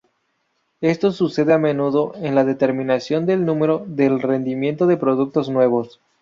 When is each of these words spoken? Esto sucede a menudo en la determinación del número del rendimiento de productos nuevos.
Esto 0.81 1.11
sucede 1.11 1.53
a 1.53 1.59
menudo 1.59 2.13
en 2.15 2.33
la 2.33 2.43
determinación 2.43 3.27
del 3.27 3.45
número 3.45 3.83
del 3.85 4.19
rendimiento 4.19 4.87
de 4.87 4.97
productos 4.97 5.47
nuevos. 5.47 5.99